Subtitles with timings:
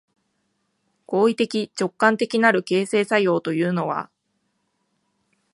[1.05, 4.09] 行為的直観的なる形成作用というのは、